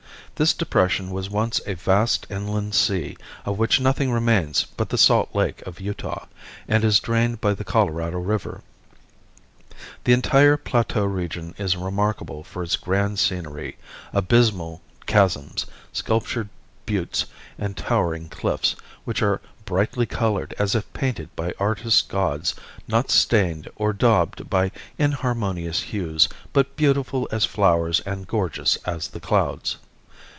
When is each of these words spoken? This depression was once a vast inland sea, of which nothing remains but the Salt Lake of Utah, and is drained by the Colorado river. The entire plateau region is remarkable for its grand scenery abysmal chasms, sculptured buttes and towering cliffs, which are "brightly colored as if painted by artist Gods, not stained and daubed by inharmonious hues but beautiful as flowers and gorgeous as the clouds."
This 0.35 0.53
depression 0.55 1.11
was 1.11 1.29
once 1.29 1.61
a 1.67 1.75
vast 1.75 2.25
inland 2.27 2.73
sea, 2.73 3.15
of 3.45 3.59
which 3.59 3.79
nothing 3.79 4.11
remains 4.11 4.65
but 4.75 4.89
the 4.89 4.97
Salt 4.97 5.29
Lake 5.35 5.61
of 5.67 5.79
Utah, 5.79 6.25
and 6.67 6.83
is 6.83 6.99
drained 6.99 7.39
by 7.39 7.53
the 7.53 7.63
Colorado 7.63 8.17
river. 8.17 8.61
The 10.03 10.13
entire 10.13 10.57
plateau 10.57 11.05
region 11.05 11.53
is 11.59 11.77
remarkable 11.77 12.43
for 12.43 12.63
its 12.63 12.75
grand 12.75 13.19
scenery 13.19 13.77
abysmal 14.13 14.81
chasms, 15.05 15.67
sculptured 15.93 16.49
buttes 16.87 17.27
and 17.59 17.77
towering 17.77 18.27
cliffs, 18.27 18.75
which 19.05 19.21
are 19.21 19.41
"brightly 19.65 20.07
colored 20.07 20.55
as 20.57 20.73
if 20.73 20.91
painted 20.91 21.29
by 21.35 21.53
artist 21.59 22.09
Gods, 22.09 22.55
not 22.87 23.11
stained 23.11 23.69
and 23.79 23.97
daubed 23.99 24.49
by 24.49 24.71
inharmonious 24.97 25.83
hues 25.83 26.27
but 26.51 26.75
beautiful 26.75 27.27
as 27.31 27.45
flowers 27.45 27.99
and 28.07 28.25
gorgeous 28.25 28.77
as 28.77 29.09
the 29.09 29.19
clouds." 29.19 29.77